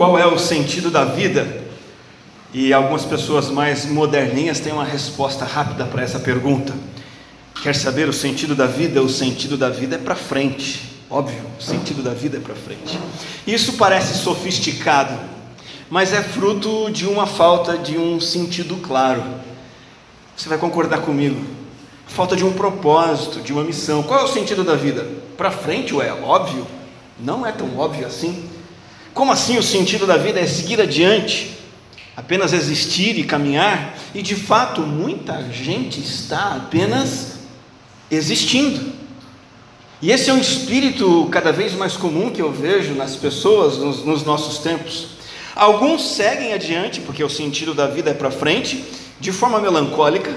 [0.00, 1.62] Qual é o sentido da vida?
[2.54, 6.72] E algumas pessoas mais moderninhas têm uma resposta rápida para essa pergunta.
[7.62, 9.02] Quer saber o sentido da vida?
[9.02, 10.80] O sentido da vida é para frente.
[11.10, 12.98] Óbvio, o sentido da vida é para frente.
[13.46, 15.20] Isso parece sofisticado,
[15.90, 19.22] mas é fruto de uma falta de um sentido claro.
[20.34, 21.44] Você vai concordar comigo?
[22.06, 24.02] Falta de um propósito, de uma missão.
[24.02, 25.06] Qual é o sentido da vida?
[25.36, 26.66] Para frente, ué, óbvio.
[27.18, 28.48] Não é tão óbvio assim.
[29.12, 31.56] Como assim o sentido da vida é seguir adiante?
[32.16, 33.96] Apenas existir e caminhar?
[34.14, 37.38] E de fato, muita gente está apenas
[38.10, 38.92] existindo.
[40.02, 44.04] E esse é um espírito cada vez mais comum que eu vejo nas pessoas nos,
[44.04, 45.08] nos nossos tempos.
[45.54, 48.82] Alguns seguem adiante, porque o sentido da vida é para frente,
[49.20, 50.34] de forma melancólica,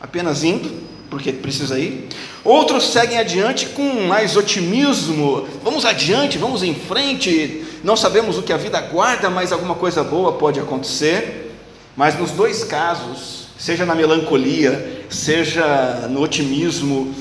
[0.00, 0.70] apenas indo,
[1.10, 2.08] porque precisa ir.
[2.42, 7.66] Outros seguem adiante com mais otimismo, vamos adiante, vamos em frente.
[7.86, 11.56] Não sabemos o que a vida guarda, mas alguma coisa boa pode acontecer.
[11.96, 17.14] Mas nos dois casos, seja na melancolia, seja no otimismo,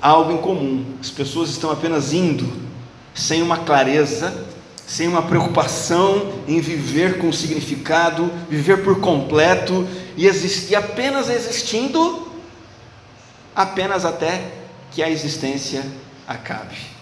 [0.00, 0.84] há algo em comum.
[1.00, 2.48] As pessoas estão apenas indo,
[3.12, 4.32] sem uma clareza,
[4.86, 12.28] sem uma preocupação em viver com significado, viver por completo e, existir, apenas existindo,
[13.56, 14.52] apenas até
[14.92, 15.84] que a existência
[16.28, 17.01] acabe.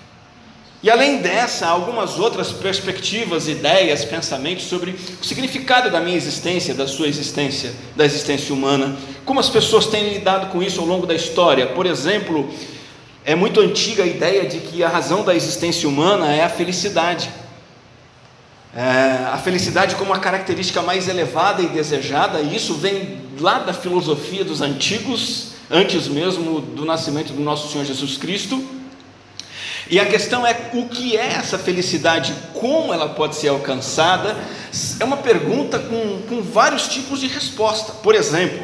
[0.82, 6.88] E além dessa, algumas outras perspectivas, ideias, pensamentos sobre o significado da minha existência, da
[6.88, 8.96] sua existência, da existência humana.
[9.26, 11.66] Como as pessoas têm lidado com isso ao longo da história.
[11.66, 12.48] Por exemplo,
[13.26, 17.30] é muito antiga a ideia de que a razão da existência humana é a felicidade.
[18.74, 23.74] É, a felicidade como a característica mais elevada e desejada, e isso vem lá da
[23.74, 28.79] filosofia dos antigos, antes mesmo do nascimento do nosso Senhor Jesus Cristo.
[29.88, 34.36] E a questão é o que é essa felicidade, como ela pode ser alcançada,
[34.98, 37.92] é uma pergunta com, com vários tipos de resposta.
[37.94, 38.60] Por exemplo,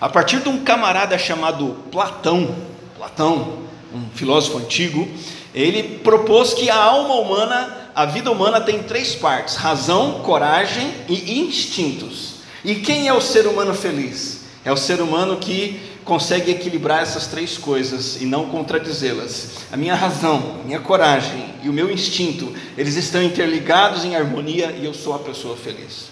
[0.00, 2.54] a partir de um camarada chamado Platão,
[2.96, 3.60] Platão,
[3.92, 5.08] um filósofo antigo,
[5.54, 11.40] ele propôs que a alma humana, a vida humana tem três partes: razão, coragem e
[11.40, 12.34] instintos.
[12.64, 14.40] E quem é o ser humano feliz?
[14.64, 19.50] É o ser humano que consegue equilibrar essas três coisas e não contradizê-las.
[19.70, 24.84] A minha razão, minha coragem e o meu instinto, eles estão interligados em harmonia e
[24.84, 26.06] eu sou a pessoa feliz.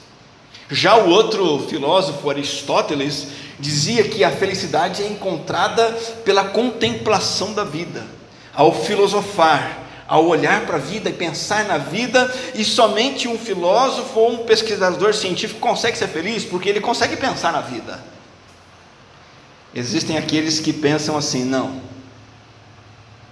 [0.70, 3.26] Já o outro filósofo, Aristóteles,
[3.58, 5.90] dizia que a felicidade é encontrada
[6.24, 8.06] pela contemplação da vida,
[8.54, 14.20] ao filosofar, ao olhar para a vida e pensar na vida, e somente um filósofo
[14.20, 18.17] ou um pesquisador científico consegue ser feliz porque ele consegue pensar na vida.
[19.78, 21.80] Existem aqueles que pensam assim: não,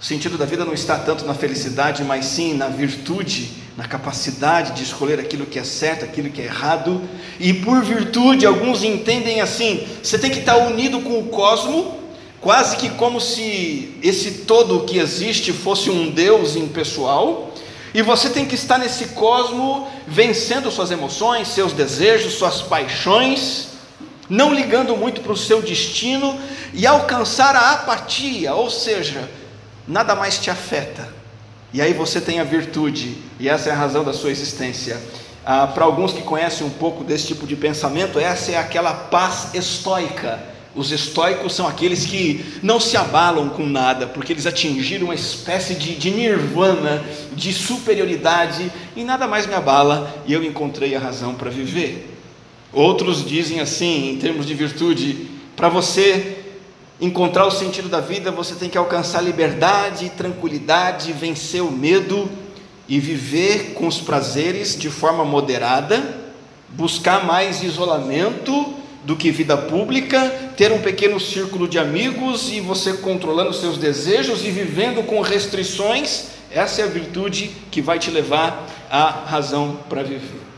[0.00, 4.70] o sentido da vida não está tanto na felicidade, mas sim na virtude, na capacidade
[4.74, 7.02] de escolher aquilo que é certo, aquilo que é errado.
[7.40, 11.98] E por virtude, alguns entendem assim: você tem que estar unido com o cosmo,
[12.40, 17.52] quase que como se esse todo que existe fosse um Deus impessoal.
[17.92, 23.74] E você tem que estar nesse cosmo vencendo suas emoções, seus desejos, suas paixões
[24.28, 26.38] não ligando muito para o seu destino
[26.72, 29.28] e alcançar a apatia, ou seja,
[29.86, 31.08] nada mais te afeta.
[31.72, 35.00] E aí você tem a virtude, e essa é a razão da sua existência.
[35.44, 39.54] Ah, para alguns que conhecem um pouco desse tipo de pensamento, essa é aquela paz
[39.54, 40.40] estoica.
[40.74, 45.74] Os estoicos são aqueles que não se abalam com nada, porque eles atingiram uma espécie
[45.74, 51.34] de, de nirvana, de superioridade, e nada mais me abala, e eu encontrei a razão
[51.34, 52.15] para viver.
[52.72, 56.44] Outros dizem assim, em termos de virtude, para você
[57.00, 62.28] encontrar o sentido da vida, você tem que alcançar liberdade, tranquilidade, vencer o medo
[62.88, 66.26] e viver com os prazeres de forma moderada,
[66.68, 72.94] buscar mais isolamento do que vida pública, ter um pequeno círculo de amigos e você
[72.94, 78.66] controlando seus desejos e vivendo com restrições, essa é a virtude que vai te levar
[78.90, 80.55] à razão para viver.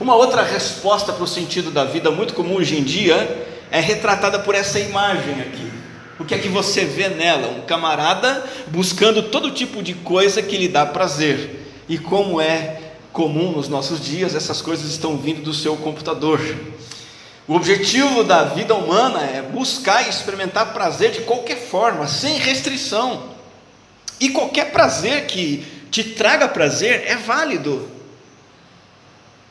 [0.00, 4.38] Uma outra resposta para o sentido da vida, muito comum hoje em dia, é retratada
[4.38, 5.72] por essa imagem aqui.
[6.20, 7.48] O que é que você vê nela?
[7.48, 11.66] Um camarada buscando todo tipo de coisa que lhe dá prazer.
[11.88, 12.80] E como é
[13.12, 16.40] comum nos nossos dias, essas coisas estão vindo do seu computador.
[17.48, 23.30] O objetivo da vida humana é buscar e experimentar prazer de qualquer forma, sem restrição.
[24.20, 27.97] E qualquer prazer que te traga prazer é válido.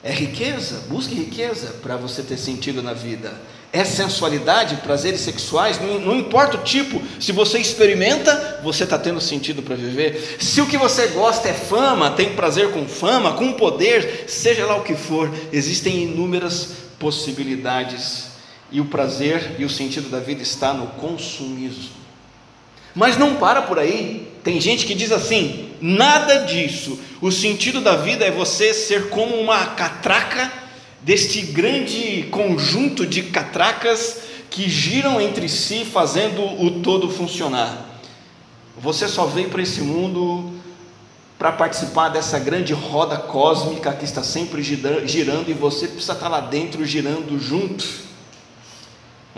[0.03, 3.33] É riqueza, busque riqueza para você ter sentido na vida.
[3.73, 9.19] é sensualidade, prazeres sexuais, não, não, importa o tipo, se você experimenta, você está tendo
[9.19, 10.37] sentido para viver.
[10.39, 14.77] Se o que você gosta é fama, tem prazer com fama, com poder, seja lá
[14.77, 18.27] o que for, existem inúmeras possibilidades,
[18.71, 21.89] e o prazer e o sentido da vida está no consumismo.
[22.93, 24.27] Mas não para por aí.
[24.43, 26.99] Tem gente que diz assim: nada disso.
[27.21, 30.51] O sentido da vida é você ser como uma catraca
[31.01, 37.99] deste grande conjunto de catracas que giram entre si, fazendo o todo funcionar.
[38.77, 40.53] Você só veio para esse mundo
[41.37, 46.41] para participar dessa grande roda cósmica que está sempre girando e você precisa estar lá
[46.41, 48.06] dentro girando junto.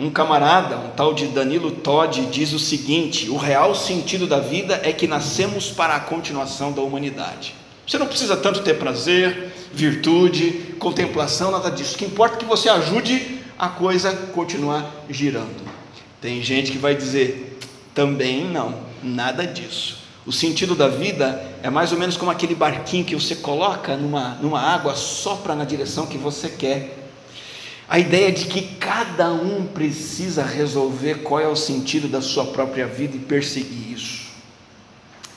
[0.00, 4.80] Um camarada, um tal de Danilo Todd, diz o seguinte: o real sentido da vida
[4.82, 7.54] é que nascemos para a continuação da humanidade.
[7.86, 11.96] Você não precisa tanto ter prazer, virtude, contemplação, nada disso.
[11.96, 15.68] O que importa é que você ajude a coisa continuar girando.
[16.18, 17.58] Tem gente que vai dizer,
[17.94, 19.98] também não, nada disso.
[20.24, 24.36] O sentido da vida é mais ou menos como aquele barquinho que você coloca numa,
[24.40, 26.99] numa água, sopra na direção que você quer
[27.90, 32.86] a ideia de que cada um precisa resolver qual é o sentido da sua própria
[32.86, 34.30] vida e perseguir isso.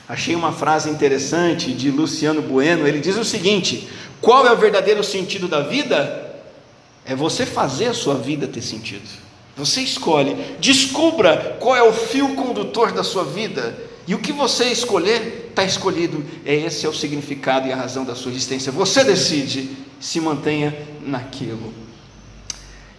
[0.08, 3.90] Achei uma frase interessante de Luciano Bueno, ele diz o seguinte:
[4.22, 6.32] qual é o verdadeiro sentido da vida?
[7.04, 9.10] É você fazer a sua vida ter sentido.
[9.58, 13.76] Você escolhe, descubra qual é o fio condutor da sua vida,
[14.08, 16.24] e o que você escolher, está escolhido.
[16.46, 18.72] É esse é o significado e a razão da sua existência.
[18.72, 21.74] Você decide, se mantenha naquilo.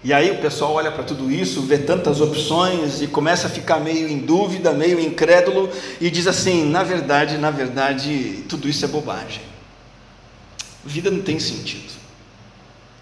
[0.04, 3.80] E aí o pessoal olha para tudo isso, vê tantas opções e começa a ficar
[3.80, 8.88] meio em dúvida, meio incrédulo e diz assim: na verdade, na verdade, tudo isso é
[8.88, 9.40] bobagem.
[10.84, 11.94] Vida não tem sentido.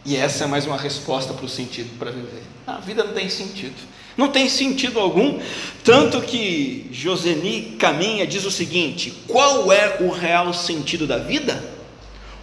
[0.04, 2.43] E essa é mais uma resposta para o sentido para viver.
[2.64, 3.75] A vida não tem sentido.
[4.16, 5.40] Não tem sentido algum,
[5.82, 11.71] tanto que Joseni Caminha diz o seguinte: qual é o real sentido da vida?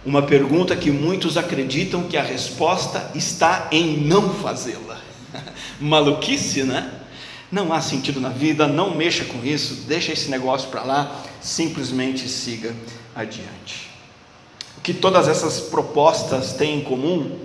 [0.04, 4.98] Uma pergunta que muitos acreditam que a resposta está em não fazê-la.
[5.78, 6.90] Maluquice, né?
[7.52, 12.28] Não há sentido na vida, não mexa com isso, deixa esse negócio para lá, simplesmente
[12.28, 12.74] siga
[13.14, 13.90] adiante.
[14.78, 17.38] O que todas essas propostas têm em comum?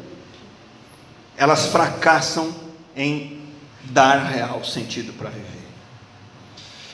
[1.35, 2.55] Elas fracassam
[2.95, 3.41] em
[3.83, 5.43] dar real sentido para viver.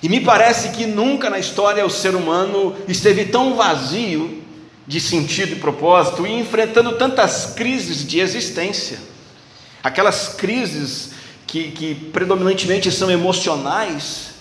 [0.01, 4.41] E me parece que nunca na história o ser humano esteve tão vazio
[4.87, 8.99] de sentido e propósito e enfrentando tantas crises de existência,
[9.83, 11.11] aquelas crises
[11.45, 14.31] que, que predominantemente são emocionais,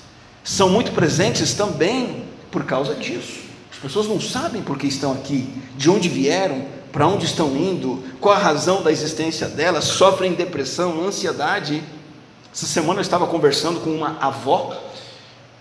[0.44, 3.40] são muito presentes também por causa disso.
[3.70, 8.02] As pessoas não sabem por que estão aqui, de onde vieram, para onde estão indo,
[8.20, 11.82] qual a razão da existência delas, sofrem depressão, ansiedade.
[12.52, 14.76] Essa semana eu estava conversando com uma avó,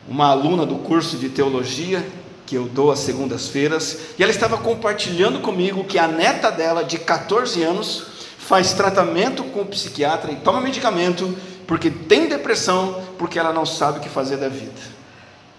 [0.07, 2.05] uma aluna do curso de teologia,
[2.49, 6.97] que eu dou às segundas-feiras, e ela estava compartilhando comigo que a neta dela, de
[6.97, 8.07] 14 anos,
[8.39, 11.37] faz tratamento com o psiquiatra e toma medicamento
[11.67, 14.81] porque tem depressão, porque ela não sabe o que fazer da vida.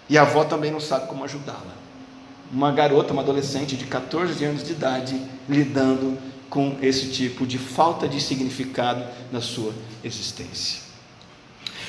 [0.08, 1.76] E a avó também não sabe como ajudá-la.
[2.52, 8.08] Uma garota, uma adolescente de 14 anos de idade, lidando com esse tipo de falta
[8.08, 9.72] de significado na sua
[10.02, 10.80] existência.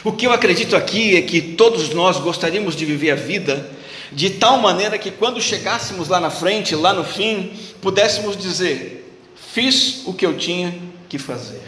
[0.03, 3.80] O que eu acredito aqui é que todos nós gostaríamos de viver a vida
[4.11, 10.03] de tal maneira que quando chegássemos lá na frente, lá no fim, pudéssemos dizer: fiz
[10.05, 11.61] o que eu tinha que fazer.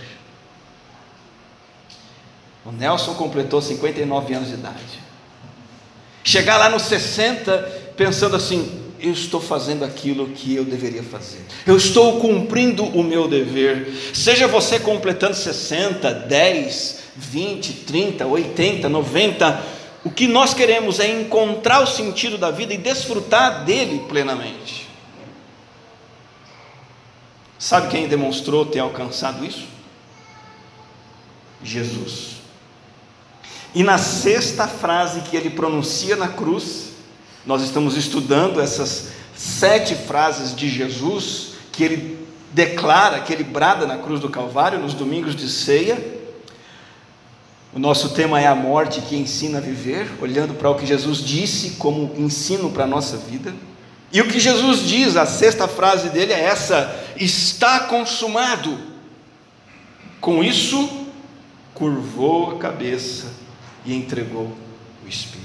[2.65, 5.03] O Nelson completou 59 anos de idade.
[6.23, 7.57] Chegar lá nos 60
[7.95, 13.27] pensando assim: eu estou fazendo aquilo que eu deveria fazer, eu estou cumprindo o meu
[13.27, 13.93] dever.
[14.13, 19.63] Seja você completando 60, 10, 20, 30, 80, 90,
[20.03, 24.89] o que nós queremos é encontrar o sentido da vida e desfrutar dele plenamente.
[27.57, 29.65] Sabe quem demonstrou ter alcançado isso?
[31.63, 32.41] Jesus.
[33.73, 36.89] E na sexta frase que ele pronuncia na cruz,
[37.45, 43.97] nós estamos estudando essas sete frases de Jesus que ele declara, que ele brada na
[43.97, 46.22] cruz do Calvário nos domingos de ceia.
[47.75, 51.17] O nosso tema é a morte que ensina a viver, olhando para o que Jesus
[51.19, 53.53] disse como ensino para a nossa vida.
[54.11, 58.77] E o que Jesus diz, a sexta frase dele é essa: está consumado.
[60.21, 61.07] Com isso,
[61.73, 63.33] curvou a cabeça
[63.83, 64.51] e entregou
[65.03, 65.43] o Espírito.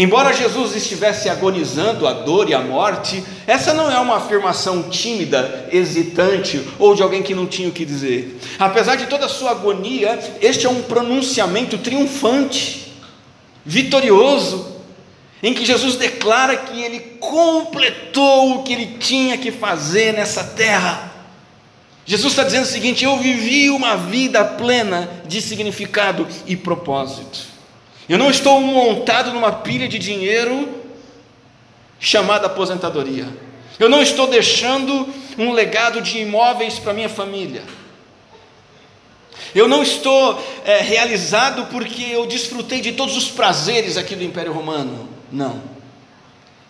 [0.00, 5.68] Embora Jesus estivesse agonizando a dor e a morte, essa não é uma afirmação tímida,
[5.72, 8.38] hesitante ou de alguém que não tinha o que dizer.
[8.60, 12.92] Apesar de toda a sua agonia, este é um pronunciamento triunfante,
[13.66, 14.76] vitorioso,
[15.42, 21.12] em que Jesus declara que ele completou o que ele tinha que fazer nessa terra.
[22.06, 27.57] Jesus está dizendo o seguinte: eu vivi uma vida plena de significado e propósito.
[28.08, 30.68] Eu não estou montado numa pilha de dinheiro
[32.00, 33.26] chamada aposentadoria.
[33.78, 37.62] Eu não estou deixando um legado de imóveis para minha família.
[39.54, 44.52] Eu não estou é, realizado porque eu desfrutei de todos os prazeres aqui do Império
[44.52, 45.08] Romano.
[45.30, 45.62] Não.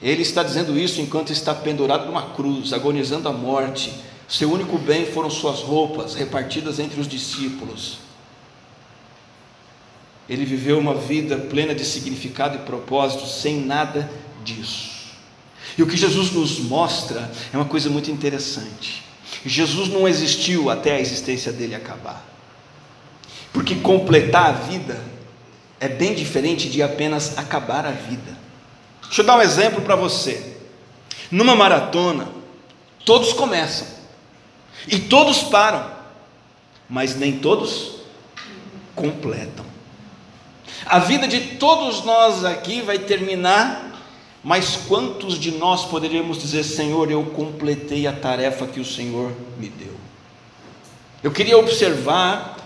[0.03, 3.93] Ele está dizendo isso enquanto está pendurado numa cruz, agonizando a morte.
[4.29, 8.08] Seu único bem foram suas roupas, repartidas entre os discípulos.
[10.29, 14.11] Ele viveu uma vida plena de significado e propósito, sem nada
[14.45, 14.99] disso.
[15.77, 19.05] E o que Jesus nos mostra é uma coisa muito interessante.
[19.45, 22.27] Jesus não existiu até a existência dele acabar.
[23.53, 25.01] Porque completar a vida
[25.81, 28.37] é bem diferente de apenas acabar a vida.
[29.03, 30.57] Deixa eu dar um exemplo para você.
[31.31, 32.29] Numa maratona,
[33.05, 33.87] todos começam
[34.87, 35.91] e todos param,
[36.89, 38.01] mas nem todos
[38.95, 39.65] completam.
[40.87, 44.03] A vida de todos nós aqui vai terminar,
[44.43, 49.69] mas quantos de nós poderíamos dizer, Senhor, eu completei a tarefa que o Senhor me
[49.69, 49.95] deu?
[51.23, 52.57] Eu queria observar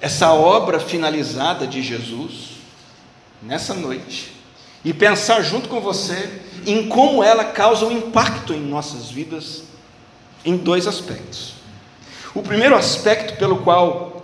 [0.00, 2.58] essa obra finalizada de Jesus
[3.42, 4.32] nessa noite
[4.84, 9.64] e pensar junto com você em como ela causa um impacto em nossas vidas
[10.44, 11.54] em dois aspectos.
[12.34, 14.17] O primeiro aspecto pelo qual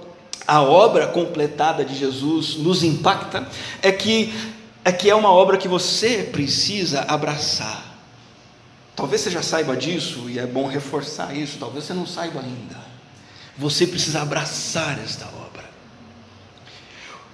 [0.47, 3.49] a obra completada de Jesus nos impacta
[3.83, 4.33] é que
[4.85, 7.97] é que é uma obra que você precisa abraçar.
[8.95, 12.77] Talvez você já saiba disso e é bom reforçar isso, talvez você não saiba ainda.
[13.57, 15.65] Você precisa abraçar esta obra.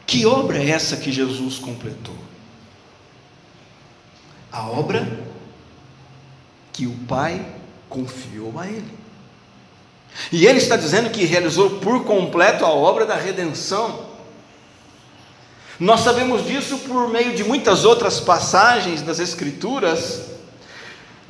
[0.07, 2.17] Que obra é essa que Jesus completou?
[4.53, 5.25] A obra
[6.73, 7.45] que o Pai
[7.89, 9.00] confiou a Ele.
[10.33, 14.11] E ele está dizendo que realizou por completo a obra da redenção.
[15.79, 20.31] Nós sabemos disso por meio de muitas outras passagens das Escrituras,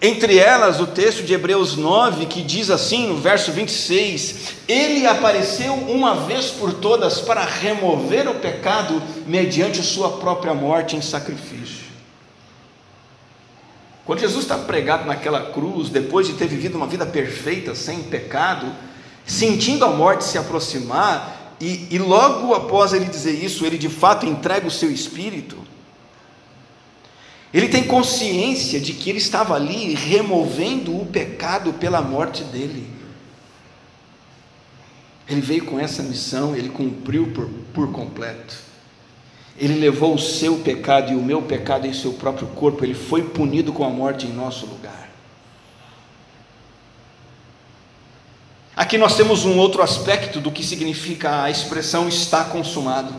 [0.02, 4.34] entre elas o texto de Hebreus 9, que diz assim, no verso 26:
[4.66, 11.02] Ele apareceu uma vez por todas para remover o pecado mediante sua própria morte em
[11.02, 11.79] sacrifício.
[14.10, 18.66] Quando Jesus está pregado naquela cruz, depois de ter vivido uma vida perfeita, sem pecado,
[19.24, 24.26] sentindo a morte se aproximar, e, e logo após ele dizer isso, ele de fato
[24.26, 25.56] entrega o seu espírito.
[27.54, 32.90] Ele tem consciência de que ele estava ali removendo o pecado pela morte dele.
[35.28, 38.69] Ele veio com essa missão, ele cumpriu por, por completo.
[39.58, 43.22] Ele levou o seu pecado e o meu pecado em seu próprio corpo, ele foi
[43.22, 45.10] punido com a morte em nosso lugar.
[48.74, 53.14] Aqui nós temos um outro aspecto do que significa a expressão está consumado.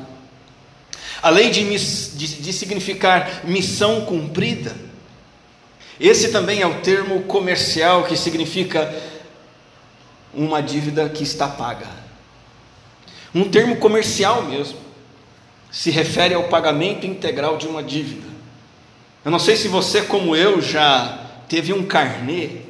[1.22, 1.64] Além de,
[2.18, 4.76] de, de significar missão cumprida,
[6.00, 8.92] esse também é o termo comercial que significa
[10.34, 11.88] uma dívida que está paga.
[13.36, 14.80] Um termo comercial mesmo
[15.72, 18.28] se refere ao pagamento integral de uma dívida.
[19.24, 22.62] Eu não sei se você, como eu, já teve um carnê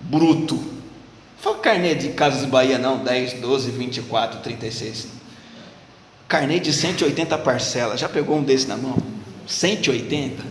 [0.00, 0.56] bruto.
[0.56, 0.72] Não
[1.38, 5.08] fala carnê de Casas Bahia, não, 10, 12, 24, 36.
[6.26, 8.00] Carnê de 180 parcelas.
[8.00, 8.96] Já pegou um desse na mão?
[9.46, 10.42] 180?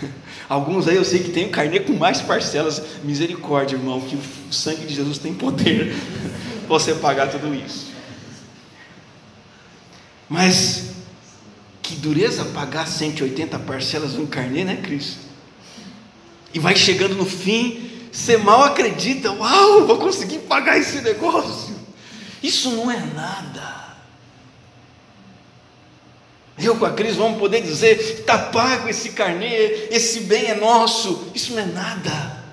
[0.48, 2.82] Alguns aí eu sei que tem um carnê com mais parcelas.
[3.04, 5.94] Misericórdia, irmão, que o sangue de Jesus tem poder
[6.66, 7.87] para você pagar tudo isso.
[10.28, 10.90] Mas
[11.82, 15.16] que dureza pagar 180 parcelas no carnê, né, Cris?
[16.52, 21.74] E vai chegando no fim, você mal acredita, uau, vou conseguir pagar esse negócio.
[22.42, 23.88] Isso não é nada.
[26.58, 31.30] Eu com a Cris vamos poder dizer: está pago esse carnê, esse bem é nosso.
[31.34, 32.44] Isso não é nada.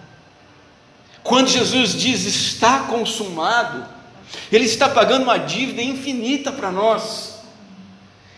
[1.23, 3.85] Quando Jesus diz está consumado,
[4.51, 7.34] Ele está pagando uma dívida infinita para nós.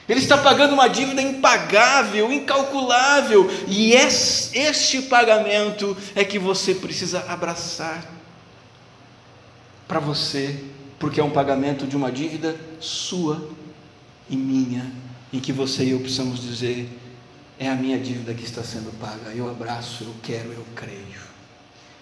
[0.08, 8.06] Ele está pagando uma dívida impagável, incalculável, e este pagamento é que você precisa abraçar
[9.88, 10.64] para você,
[10.98, 13.50] porque é um pagamento de uma dívida sua
[14.30, 14.92] e minha
[15.32, 16.90] em que você e eu precisamos dizer:
[17.60, 21.28] é a minha dívida que está sendo paga, eu abraço, eu quero, eu creio.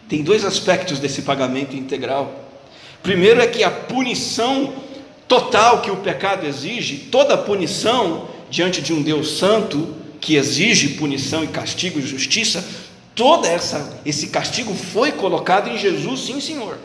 [0.08, 2.44] Tem dois aspectos desse pagamento integral.
[3.02, 4.74] Primeiro é que a punição
[5.28, 11.44] total que o pecado exige, toda punição diante de um Deus santo que exige punição
[11.44, 12.66] e castigo e justiça,
[13.14, 16.78] toda essa esse castigo foi colocado em Jesus, sim, Senhor.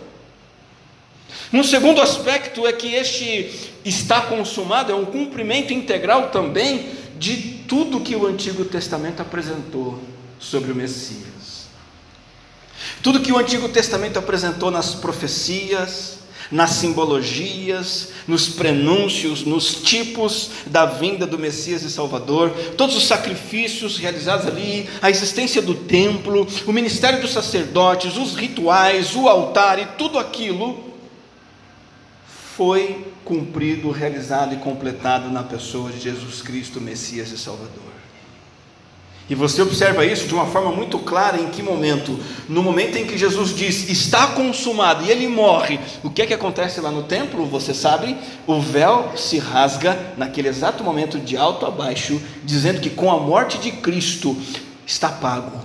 [1.53, 3.51] Um segundo aspecto é que este
[3.85, 10.01] está consumado é um cumprimento integral também de tudo que o Antigo Testamento apresentou
[10.39, 11.69] sobre o Messias.
[13.03, 16.20] Tudo que o Antigo Testamento apresentou nas profecias,
[16.51, 23.97] nas simbologias, nos prenúncios, nos tipos da vinda do Messias e Salvador, todos os sacrifícios
[23.99, 29.87] realizados ali, a existência do templo, o ministério dos sacerdotes, os rituais, o altar e
[29.97, 30.91] tudo aquilo
[32.57, 37.90] foi cumprido, realizado e completado na pessoa de Jesus Cristo, Messias e Salvador.
[39.31, 42.19] E você observa isso de uma forma muito clara em que momento?
[42.49, 46.35] No momento em que Jesus diz, está consumado, e ele morre, o que é que
[46.35, 47.47] acontece lá no templo?
[47.47, 48.17] Você sabe?
[48.45, 53.21] O véu se rasga naquele exato momento de alto a baixo, dizendo que com a
[53.21, 54.37] morte de Cristo
[54.85, 55.61] está pago,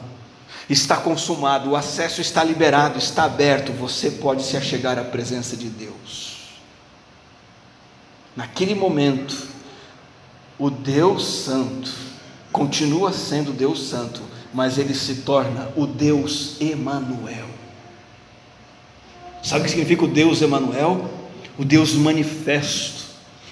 [0.69, 5.69] está consumado, o acesso está liberado, está aberto, você pode se achegar à presença de
[5.69, 6.36] Deus.
[8.36, 9.36] Naquele momento,
[10.60, 12.05] o Deus Santo,
[12.56, 14.22] continua sendo Deus Santo,
[14.54, 17.48] mas ele se torna o Deus Emanuel.
[19.44, 21.12] Sabe o que significa o Deus Emanuel?
[21.58, 23.04] O Deus manifesto,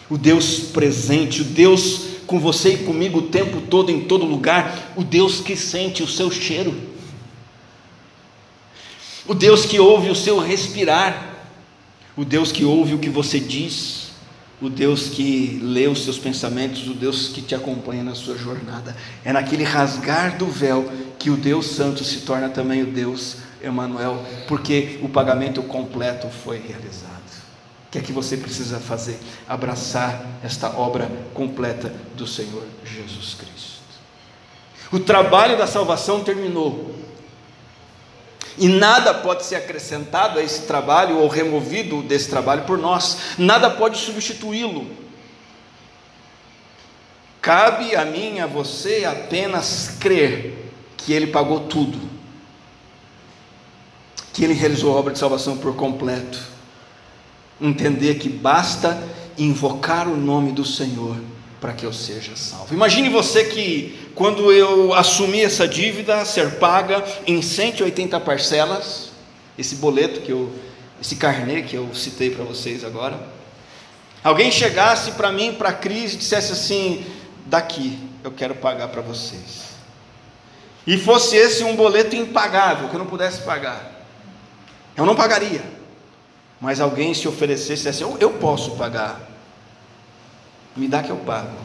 [0.09, 4.93] o Deus presente, o Deus com você e comigo o tempo todo, em todo lugar,
[4.95, 6.73] o Deus que sente o seu cheiro,
[9.27, 11.41] o Deus que ouve o seu respirar,
[12.15, 14.02] o Deus que ouve o que você diz,
[14.61, 18.95] o Deus que lê os seus pensamentos, o Deus que te acompanha na sua jornada.
[19.23, 24.23] É naquele rasgar do véu que o Deus Santo se torna também o Deus Emanuel,
[24.47, 27.13] porque o pagamento completo foi realizado.
[27.87, 29.19] O que é que você precisa fazer?
[29.47, 33.73] Abraçar esta obra completa do Senhor Jesus Cristo.
[34.91, 37.02] O trabalho da salvação terminou.
[38.57, 43.69] E nada pode ser acrescentado a esse trabalho ou removido desse trabalho por nós, nada
[43.69, 44.87] pode substituí-lo.
[47.41, 51.99] Cabe a mim, a você, apenas crer que Ele pagou tudo,
[54.31, 56.39] que Ele realizou a obra de salvação por completo,
[57.59, 59.01] entender que basta
[59.37, 61.17] invocar o nome do Senhor
[61.63, 62.73] para que eu seja salvo.
[62.73, 69.13] Imagine você que quando eu assumi essa dívida ser paga em 180 parcelas,
[69.57, 70.51] esse boleto que eu,
[71.01, 73.17] esse carnê que eu citei para vocês agora,
[74.21, 77.05] alguém chegasse para mim, para a crise, e dissesse assim:
[77.45, 79.69] daqui eu quero pagar para vocês.
[80.85, 84.03] E fosse esse um boleto impagável, que eu não pudesse pagar.
[84.97, 85.63] Eu não pagaria.
[86.59, 89.32] Mas alguém se oferecesse eu, eu posso pagar
[90.75, 91.57] me dá que eu pago.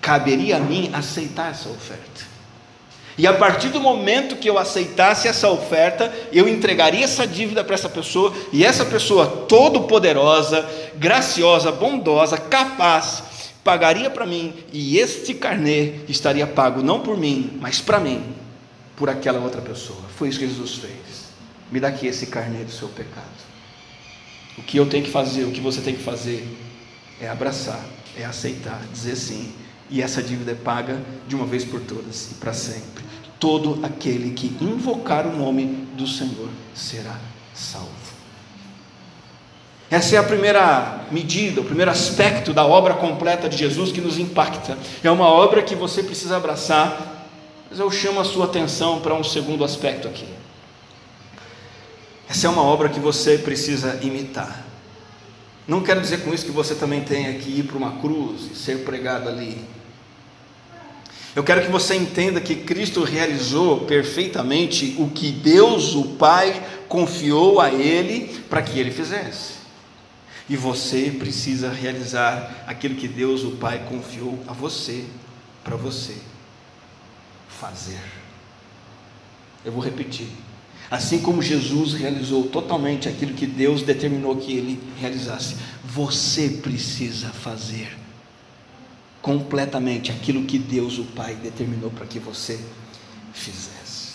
[0.00, 2.38] Caberia a mim aceitar essa oferta.
[3.16, 7.74] E a partir do momento que eu aceitasse essa oferta, eu entregaria essa dívida para
[7.74, 13.24] essa pessoa, e essa pessoa todo-poderosa, graciosa, bondosa, capaz,
[13.64, 18.24] pagaria para mim, e este carnê estaria pago não por mim, mas para mim,
[18.96, 19.98] por aquela outra pessoa.
[20.16, 20.92] Foi isso que Jesus fez.
[21.72, 23.26] Me dá aqui esse carnê do seu pecado.
[24.56, 26.46] O que eu tenho que fazer, o que você tem que fazer,
[27.20, 27.84] é abraçar
[28.16, 29.52] é aceitar, dizer sim,
[29.90, 33.04] e essa dívida é paga de uma vez por todas e para sempre.
[33.40, 37.16] Todo aquele que invocar o nome do Senhor será
[37.54, 37.88] salvo.
[39.90, 44.18] Essa é a primeira medida, o primeiro aspecto da obra completa de Jesus que nos
[44.18, 44.76] impacta.
[45.02, 47.26] É uma obra que você precisa abraçar,
[47.70, 50.28] mas eu chamo a sua atenção para um segundo aspecto aqui.
[52.28, 54.67] Essa é uma obra que você precisa imitar.
[55.68, 58.56] Não quero dizer com isso que você também tenha que ir para uma cruz e
[58.56, 59.62] ser pregado ali.
[61.36, 67.60] Eu quero que você entenda que Cristo realizou perfeitamente o que Deus, o Pai, confiou
[67.60, 69.58] a Ele para que Ele fizesse.
[70.48, 75.04] E você precisa realizar aquilo que Deus, o Pai, confiou a você,
[75.62, 76.16] para você
[77.46, 78.00] fazer.
[79.62, 80.28] Eu vou repetir.
[80.90, 87.96] Assim como Jesus realizou totalmente aquilo que Deus determinou que ele realizasse, você precisa fazer
[89.20, 92.58] completamente aquilo que Deus, o Pai, determinou para que você
[93.34, 94.08] fizesse.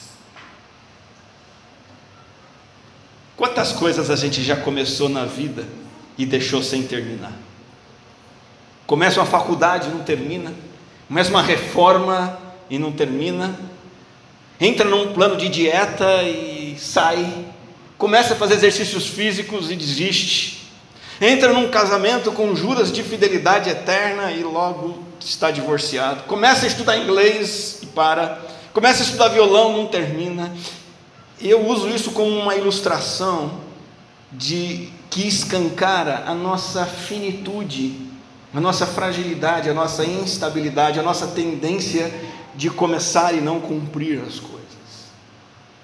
[3.36, 5.67] Quantas coisas a gente já começou na vida
[6.17, 7.33] e deixou sem terminar?
[8.88, 10.53] Começa uma faculdade, não termina
[11.13, 13.55] Começa uma reforma e não termina.
[14.59, 17.46] Entra num plano de dieta e sai.
[17.98, 20.69] Começa a fazer exercícios físicos e desiste.
[21.22, 26.24] Entra num casamento com juras de fidelidade eterna e logo está divorciado.
[26.24, 28.41] Começa a estudar inglês e para.
[28.74, 30.54] Começa a estudar violão, não termina.
[31.39, 33.60] Eu uso isso como uma ilustração
[34.32, 37.96] de que escancara a nossa finitude,
[38.54, 42.12] a nossa fragilidade, a nossa instabilidade, a nossa tendência
[42.56, 44.52] de começar e não cumprir as coisas.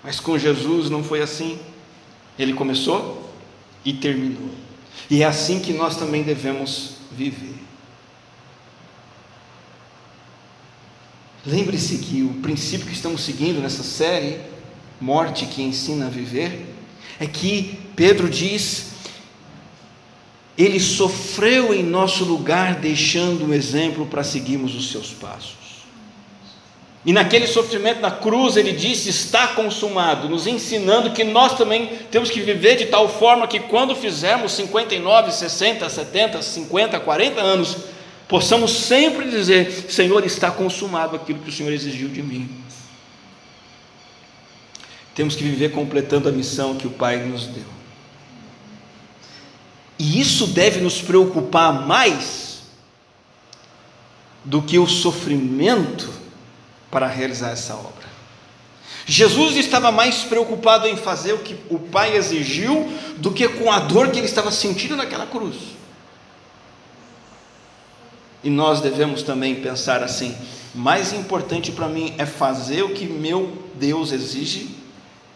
[0.04, 1.60] Mas com Jesus não foi assim.
[2.38, 3.30] Ele começou
[3.84, 4.50] e terminou.
[5.10, 7.56] E é assim que nós também devemos viver.
[11.46, 14.40] Lembre-se que o princípio que estamos seguindo nessa série,
[15.02, 16.66] Morte que ensina a viver,
[17.20, 18.88] é que Pedro diz:
[20.58, 25.59] Ele sofreu em nosso lugar, deixando um exemplo para seguirmos os seus passos.
[27.10, 32.30] E naquele sofrimento na cruz, ele disse: Está consumado, nos ensinando que nós também temos
[32.30, 37.78] que viver de tal forma que quando fizermos 59, 60, 70, 50, 40 anos,
[38.28, 42.48] possamos sempre dizer: Senhor, está consumado aquilo que o Senhor exigiu de mim.
[45.15, 47.65] Temos que viver completando a missão que o Pai nos deu.
[49.98, 52.60] E isso deve nos preocupar mais
[54.45, 56.18] do que o sofrimento
[56.89, 58.10] para realizar essa obra.
[59.06, 63.80] Jesus estava mais preocupado em fazer o que o Pai exigiu do que com a
[63.80, 65.56] dor que ele estava sentindo naquela cruz.
[68.43, 70.36] E nós devemos também pensar assim:
[70.73, 74.69] mais importante para mim é fazer o que meu Deus exige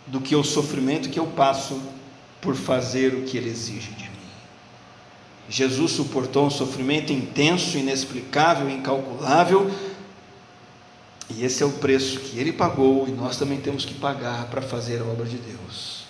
[0.06, 1.82] do que o sofrimento que eu passo
[2.40, 4.10] por fazer o que Ele exige de mim.
[5.50, 9.70] Jesus suportou um sofrimento intenso, inexplicável, incalculável,
[11.30, 14.62] e esse é o preço que Ele pagou e nós também temos que pagar para
[14.62, 16.04] fazer a obra de Deus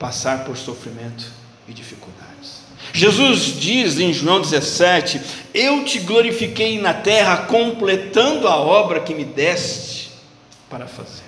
[0.00, 1.30] passar por sofrimento
[1.68, 2.62] e dificuldades.
[2.92, 5.20] Jesus diz em João 17:
[5.52, 10.10] Eu te glorifiquei na terra, completando a obra que me deste
[10.70, 11.22] para fazer.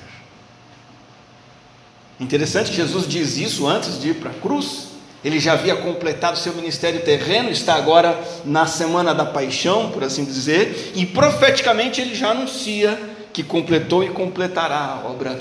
[2.18, 4.91] Interessante que Jesus diz isso antes de ir para a cruz.
[5.24, 10.24] Ele já havia completado seu ministério terreno, está agora na semana da paixão, por assim
[10.24, 12.98] dizer, e profeticamente ele já anuncia
[13.32, 15.40] que completou e completará a obra,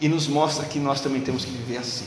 [0.00, 2.06] e nos mostra que nós também temos que viver assim.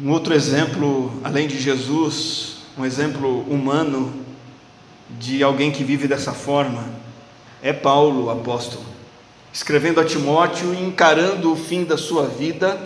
[0.00, 4.24] Um outro exemplo, além de Jesus, um exemplo humano
[5.10, 6.84] de alguém que vive dessa forma,
[7.60, 8.84] é Paulo, apóstolo,
[9.52, 12.78] escrevendo a Timóteo encarando o fim da sua vida,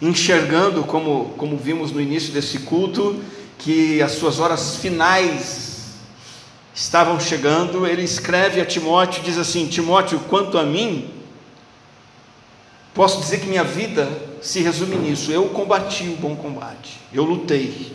[0.00, 3.22] enxergando, como, como vimos no início desse culto,
[3.58, 5.70] que as suas horas finais
[6.74, 11.10] estavam chegando, ele escreve a Timóteo, diz assim: Timóteo, quanto a mim,
[12.94, 14.08] posso dizer que minha vida
[14.40, 17.92] se resume nisso: eu combati o bom combate, eu lutei,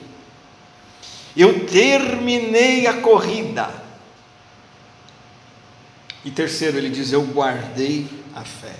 [1.35, 3.84] eu terminei a corrida.
[6.25, 8.73] E terceiro, ele diz: eu guardei a fé.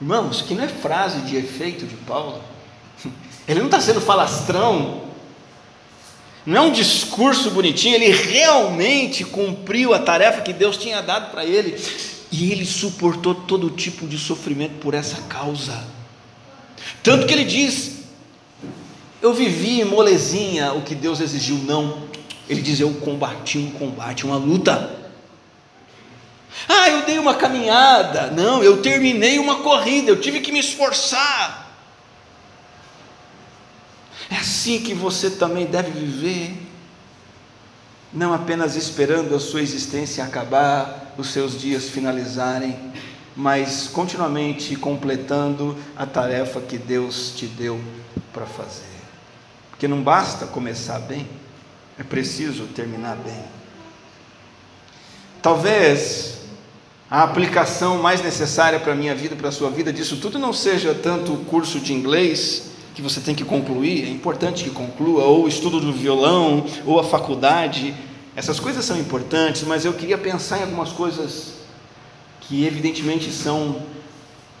[0.00, 2.42] Irmãos, que não é frase de efeito de Paulo,
[3.46, 5.04] ele não está sendo falastrão,
[6.44, 11.44] não é um discurso bonitinho, ele realmente cumpriu a tarefa que Deus tinha dado para
[11.44, 11.80] ele,
[12.32, 15.84] e ele suportou todo tipo de sofrimento por essa causa.
[17.00, 18.00] Tanto que ele diz:
[19.22, 22.02] Eu vivi molezinha o que Deus exigiu, não.
[22.48, 25.03] Ele diz: Eu combati um combate, uma luta.
[26.68, 28.30] Ah, eu dei uma caminhada.
[28.30, 31.64] Não, eu terminei uma corrida, eu tive que me esforçar.
[34.30, 36.56] É assim que você também deve viver,
[38.12, 42.78] não apenas esperando a sua existência acabar, os seus dias finalizarem,
[43.36, 47.80] mas continuamente completando a tarefa que Deus te deu
[48.32, 48.94] para fazer.
[49.70, 51.28] Porque não basta começar bem,
[51.98, 53.44] é preciso terminar bem.
[55.42, 56.43] Talvez
[57.10, 60.52] a aplicação mais necessária para a minha vida, para a sua vida disso tudo não
[60.52, 65.24] seja tanto o curso de inglês que você tem que concluir, é importante que conclua,
[65.24, 67.92] ou o estudo do violão, ou a faculdade.
[68.36, 71.54] Essas coisas são importantes, mas eu queria pensar em algumas coisas
[72.40, 73.82] que evidentemente são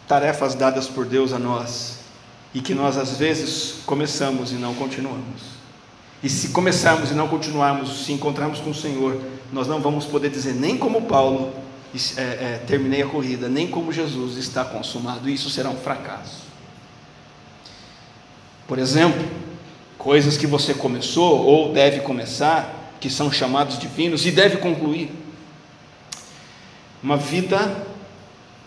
[0.08, 1.98] tarefas dadas por Deus a nós
[2.52, 5.54] e que nós às vezes começamos e não continuamos.
[6.22, 9.20] E se começarmos e não continuarmos, se encontrarmos com o Senhor,
[9.52, 11.52] nós não vamos poder dizer nem como Paulo
[12.16, 15.28] é, é, terminei a corrida, nem como Jesus está consumado.
[15.30, 16.42] Isso será um fracasso.
[18.66, 19.24] Por exemplo,
[19.98, 25.10] coisas que você começou ou deve começar, que são chamados divinos, e deve concluir.
[27.02, 27.86] Uma vida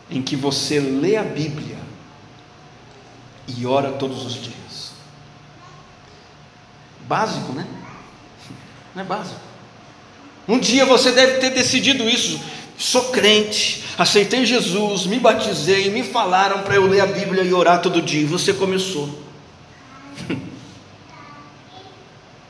[0.09, 1.77] em que você lê a Bíblia
[3.47, 4.91] e ora todos os dias.
[7.07, 7.65] Básico, né?
[8.95, 9.39] Não é básico.
[10.47, 12.39] Um dia você deve ter decidido isso.
[12.77, 17.81] Sou crente, aceitei Jesus, me batizei, me falaram para eu ler a Bíblia e orar
[17.81, 18.21] todo dia.
[18.21, 19.19] E você começou.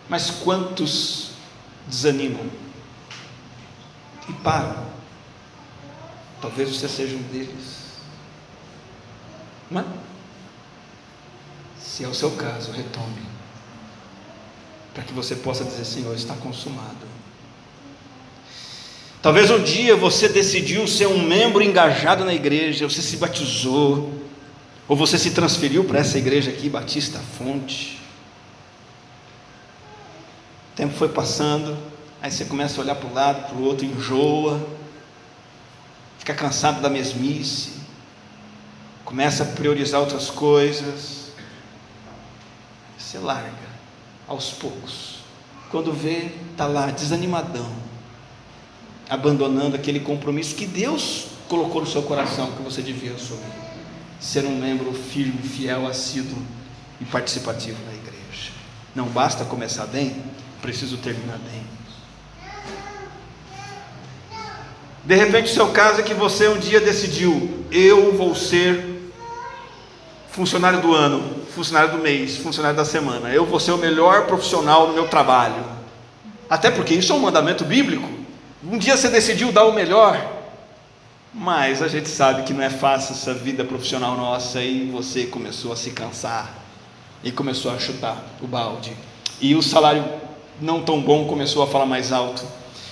[0.09, 1.29] Mas quantos
[1.87, 2.45] desanimam
[4.27, 4.85] e param?
[6.41, 7.87] Talvez você seja um deles.
[9.73, 9.83] É?
[11.79, 13.25] Se é o seu caso, retome.
[14.93, 17.16] Para que você possa dizer: Senhor, está consumado.
[19.21, 24.13] Talvez um dia você decidiu ser um membro engajado na igreja, você se batizou,
[24.87, 27.99] ou você se transferiu para essa igreja aqui, Batista Fonte.
[30.71, 31.75] O tempo foi passando,
[32.21, 34.65] aí você começa a olhar para um lado, para o outro, enjoa,
[36.19, 37.71] fica cansado da mesmice,
[39.03, 41.31] começa a priorizar outras coisas,
[42.97, 43.67] você larga
[44.27, 45.17] aos poucos.
[45.71, 47.86] Quando vê, está lá desanimadão,
[49.09, 53.41] abandonando aquele compromisso que Deus colocou no seu coração que você devia assumir.
[54.19, 56.37] Ser um membro firme, fiel, assíduo
[56.99, 58.51] e participativo na igreja.
[58.95, 60.15] Não basta começar bem,
[60.61, 61.61] preciso terminar bem.
[65.05, 69.11] De repente, o seu caso é que você um dia decidiu: eu vou ser
[70.31, 71.23] funcionário do ano,
[71.55, 73.29] funcionário do mês, funcionário da semana.
[73.29, 75.63] Eu vou ser o melhor profissional no meu trabalho.
[76.49, 78.16] Até porque isso é um mandamento bíblico.
[78.63, 80.19] Um dia você decidiu dar o melhor,
[81.31, 85.71] mas a gente sabe que não é fácil essa vida profissional nossa e você começou
[85.71, 86.55] a se cansar
[87.23, 88.97] e começou a chutar o balde.
[89.39, 90.03] E o salário
[90.59, 92.43] não tão bom começou a falar mais alto.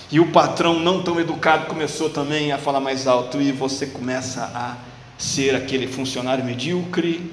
[0.08, 4.44] E o patrão não tão educado começou também a falar mais alto e você começa
[4.54, 4.76] a
[5.18, 7.32] ser aquele funcionário medíocre,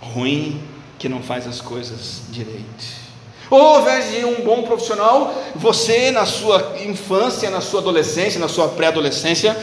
[0.00, 0.62] ruim,
[0.98, 3.09] que não faz as coisas direito.
[3.50, 8.48] Ou ao invés de um bom profissional, você na sua infância, na sua adolescência, na
[8.48, 9.56] sua pré-adolescência,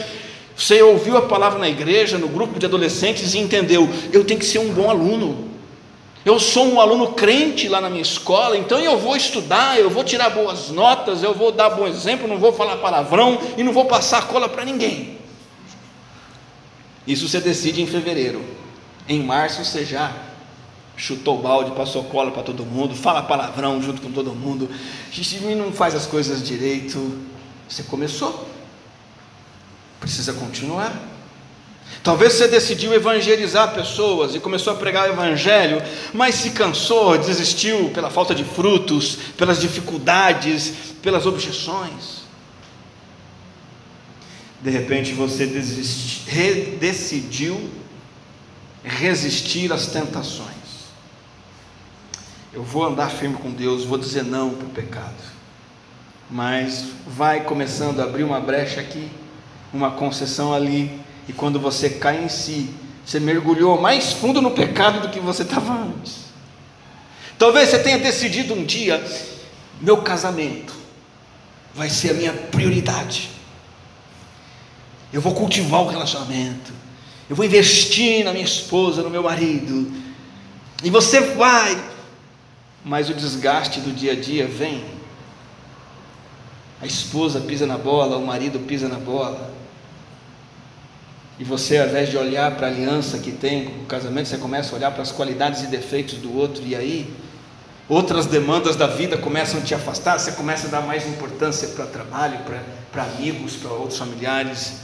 [0.54, 4.46] você ouviu a palavra na igreja, no grupo de adolescentes e entendeu: eu tenho que
[4.46, 5.48] ser um bom aluno.
[6.24, 10.04] Eu sou um aluno crente lá na minha escola, então eu vou estudar, eu vou
[10.04, 13.86] tirar boas notas, eu vou dar bom exemplo, não vou falar palavrão e não vou
[13.86, 15.16] passar cola para ninguém.
[17.06, 18.44] Isso você decide em fevereiro.
[19.08, 20.12] Em março você já
[20.98, 24.68] chutou o balde, passou cola para todo mundo, fala palavrão junto com todo mundo,
[25.16, 27.16] e não faz as coisas direito.
[27.68, 28.48] Você começou,
[30.00, 30.92] precisa continuar.
[32.02, 35.80] Talvez você decidiu evangelizar pessoas e começou a pregar o evangelho,
[36.12, 42.18] mas se cansou, desistiu pela falta de frutos, pelas dificuldades, pelas objeções.
[44.60, 46.28] De repente você desist,
[46.80, 47.70] decidiu
[48.82, 50.57] resistir às tentações.
[52.58, 55.14] Eu vou andar firme com Deus, vou dizer não para o pecado.
[56.28, 59.08] Mas vai começando a abrir uma brecha aqui,
[59.72, 62.68] uma concessão ali, e quando você cai em si,
[63.06, 66.24] você mergulhou mais fundo no pecado do que você estava antes.
[67.38, 69.06] Talvez você tenha decidido um dia:
[69.80, 70.74] meu casamento
[71.72, 73.30] vai ser a minha prioridade.
[75.12, 76.72] Eu vou cultivar o relacionamento.
[77.30, 79.92] Eu vou investir na minha esposa, no meu marido.
[80.82, 81.96] E você vai,
[82.88, 84.82] mas o desgaste do dia a dia vem.
[86.80, 89.52] A esposa pisa na bola, o marido pisa na bola.
[91.38, 94.38] E você, ao invés de olhar para a aliança que tem com o casamento, você
[94.38, 97.14] começa a olhar para as qualidades e defeitos do outro, e aí
[97.86, 101.84] outras demandas da vida começam a te afastar, você começa a dar mais importância para
[101.84, 104.78] trabalho, para, para amigos, para outros familiares,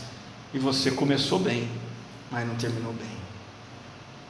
[0.53, 1.69] e você começou bem,
[2.31, 3.15] mas não terminou bem.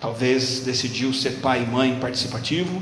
[0.01, 2.81] Talvez decidiu ser pai e mãe participativo,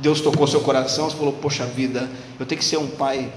[0.00, 2.08] Deus tocou seu coração, você falou: Poxa vida,
[2.38, 3.32] eu tenho que ser um pai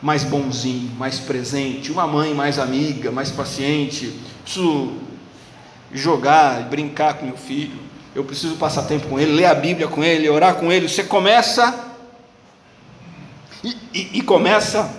[0.00, 4.12] mais bonzinho, mais presente, uma mãe mais amiga, mais paciente.
[4.42, 4.92] Preciso
[5.92, 7.80] jogar, brincar com meu filho.
[8.14, 10.88] Eu preciso passar tempo com ele, ler a Bíblia com ele, orar com ele.
[10.88, 11.86] Você começa
[13.62, 14.90] e, e, e começa,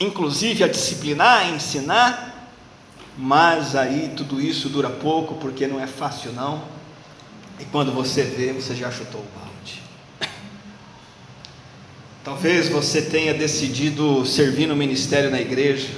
[0.00, 2.48] inclusive, a disciplinar, a ensinar,
[3.16, 6.62] mas aí tudo isso dura pouco porque não é fácil não.
[7.58, 9.51] E quando você vê, você já chutou o balde.
[12.24, 15.88] Talvez você tenha decidido servir no ministério na igreja,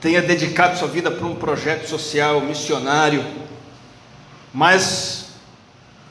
[0.00, 3.24] tenha dedicado sua vida para um projeto social, missionário,
[4.54, 5.30] mas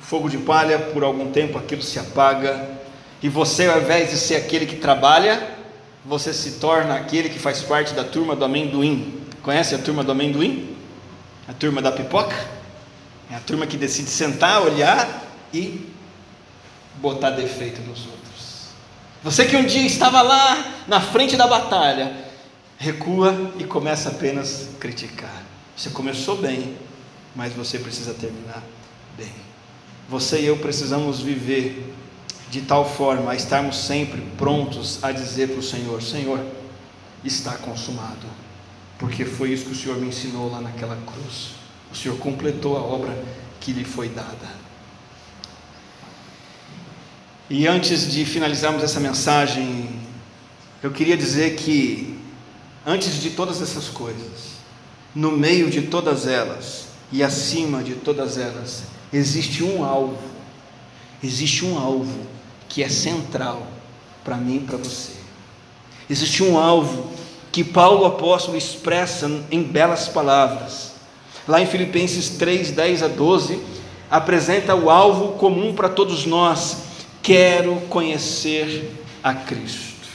[0.02, 2.68] fogo de palha, por algum tempo aquilo se apaga,
[3.24, 5.50] e você, ao invés de ser aquele que trabalha,
[6.04, 9.22] você se torna aquele que faz parte da turma do amendoim.
[9.42, 10.76] Conhece a turma do amendoim?
[11.48, 12.36] A turma da pipoca?
[13.32, 15.90] É a turma que decide sentar, olhar e
[16.96, 18.19] botar defeito nos outros.
[19.22, 22.16] Você que um dia estava lá na frente da batalha,
[22.78, 25.44] recua e começa apenas a criticar.
[25.76, 26.78] Você começou bem,
[27.36, 28.64] mas você precisa terminar
[29.18, 29.32] bem.
[30.08, 31.94] Você e eu precisamos viver
[32.50, 36.40] de tal forma a estarmos sempre prontos a dizer para o Senhor: Senhor,
[37.24, 38.26] está consumado,
[38.98, 41.52] porque foi isso que o Senhor me ensinou lá naquela cruz.
[41.92, 43.14] O Senhor completou a obra
[43.60, 44.59] que lhe foi dada.
[47.50, 49.90] E antes de finalizarmos essa mensagem,
[50.84, 52.16] eu queria dizer que,
[52.86, 54.60] antes de todas essas coisas,
[55.16, 60.20] no meio de todas elas e acima de todas elas, existe um alvo,
[61.24, 62.20] existe um alvo
[62.68, 63.66] que é central
[64.24, 65.14] para mim e para você.
[66.08, 67.12] Existe um alvo
[67.52, 70.92] que Paulo apóstolo expressa em belas palavras.
[71.48, 73.60] Lá em Filipenses 3, 10 a 12,
[74.08, 76.89] apresenta o alvo comum para todos nós
[77.22, 78.92] Quero conhecer
[79.24, 80.08] a Cristo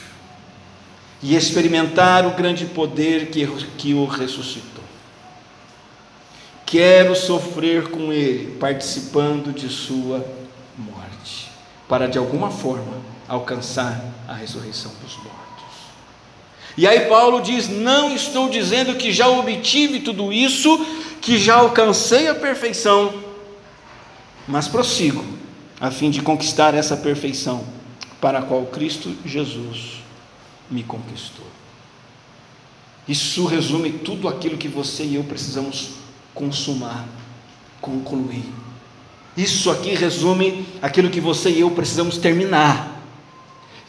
[1.23, 3.47] e experimentar o grande poder que,
[3.79, 4.85] que o ressuscitou.
[6.67, 10.25] Quero sofrer com Ele, participando de Sua
[10.77, 11.51] morte,
[11.89, 15.45] para de alguma forma alcançar a ressurreição dos mortos.
[16.77, 20.85] E aí Paulo diz: Não estou dizendo que já obtive tudo isso,
[21.21, 23.15] que já alcancei a perfeição,
[24.49, 25.25] mas prossigo
[25.85, 27.63] a fim de conquistar essa perfeição
[28.19, 30.03] para a qual Cristo Jesus
[30.71, 31.45] me conquistou.
[33.07, 35.91] Isso resume tudo aquilo que você e eu precisamos
[36.35, 37.07] consumar,
[37.83, 38.47] concluir.
[39.37, 43.05] Isso aqui resume aquilo que você e eu precisamos terminar,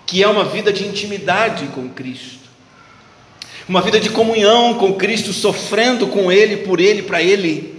[0.06, 2.50] que é uma vida de intimidade com Cristo,
[3.70, 7.75] uma vida de comunhão com Cristo, sofrendo com Ele, por Ele, para Ele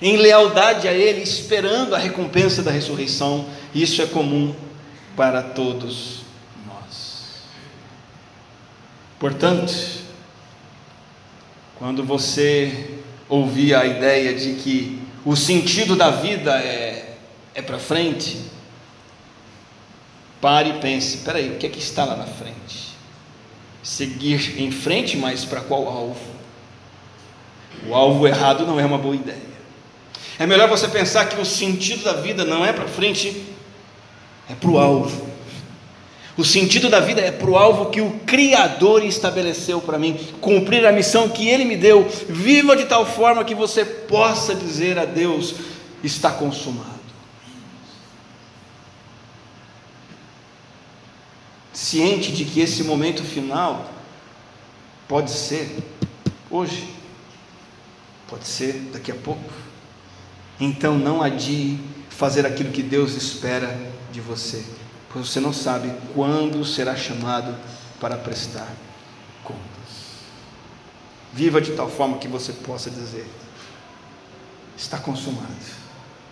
[0.00, 3.46] em lealdade a Ele, esperando a recompensa da ressurreição.
[3.74, 4.54] Isso é comum
[5.16, 6.20] para todos
[6.66, 7.42] nós.
[9.18, 9.72] Portanto,
[11.78, 12.90] quando você
[13.28, 17.16] ouvir a ideia de que o sentido da vida é,
[17.54, 18.38] é para frente,
[20.40, 22.94] pare e pense: peraí, o que é que está lá na frente?
[23.82, 26.36] Seguir em frente, mas para qual alvo?
[27.86, 29.55] O alvo errado não é uma boa ideia.
[30.38, 33.44] É melhor você pensar que o sentido da vida não é para frente,
[34.48, 35.26] é para o alvo.
[36.36, 40.84] O sentido da vida é para o alvo que o Criador estabeleceu para mim, cumprir
[40.84, 42.06] a missão que Ele me deu.
[42.28, 45.54] Viva de tal forma que você possa dizer a Deus:
[46.04, 46.96] está consumado.
[51.72, 53.90] Ciente de que esse momento final
[55.08, 55.74] pode ser
[56.50, 56.86] hoje,
[58.28, 59.65] pode ser daqui a pouco
[60.60, 63.78] então não adie fazer aquilo que Deus espera
[64.10, 64.64] de você,
[65.12, 67.54] pois você não sabe quando será chamado
[68.00, 68.68] para prestar
[69.44, 69.60] contas.
[71.32, 73.26] Viva de tal forma que você possa dizer:
[74.76, 75.46] está consumado.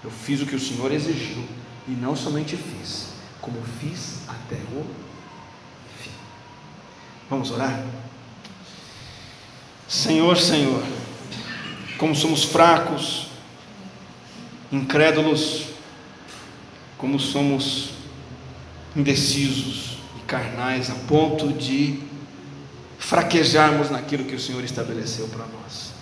[0.03, 1.47] Eu fiz o que o Senhor exigiu
[1.89, 3.09] e não somente fiz,
[3.41, 4.85] como fiz até o
[6.03, 6.11] fim.
[7.29, 7.83] Vamos orar?
[9.89, 10.83] Senhor, Senhor,
[11.99, 13.29] como somos fracos,
[14.75, 15.67] incrédulos,
[16.99, 17.91] como somos
[18.97, 22.01] indecisos e carnais a ponto de
[22.99, 25.93] fraquejarmos naquilo que o Senhor estabeleceu para nós.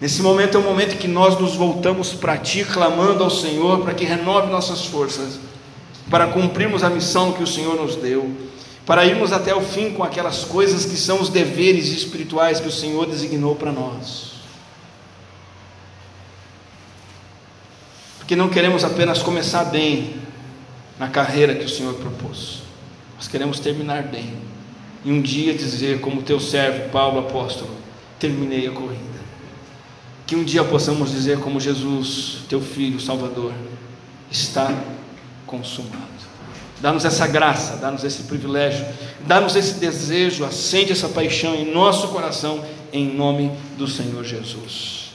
[0.00, 3.94] Nesse momento é o momento que nós nos voltamos para Ti, clamando ao Senhor para
[3.94, 5.38] que renove nossas forças,
[6.10, 8.30] para cumprirmos a missão que o Senhor nos deu,
[8.84, 12.72] para irmos até o fim com aquelas coisas que são os deveres espirituais que o
[12.72, 14.35] Senhor designou para nós.
[18.26, 20.16] Porque não queremos apenas começar bem
[20.98, 22.58] na carreira que o Senhor propôs,
[23.14, 24.34] nós queremos terminar bem
[25.04, 27.70] e um dia dizer, como teu servo Paulo apóstolo,
[28.18, 29.20] terminei a corrida.
[30.26, 33.52] Que um dia possamos dizer, como Jesus, teu filho, Salvador,
[34.28, 34.74] está
[35.46, 35.94] consumado.
[36.80, 38.84] Dá-nos essa graça, dá-nos esse privilégio,
[39.24, 45.05] dá-nos esse desejo, acende essa paixão em nosso coração, em nome do Senhor Jesus.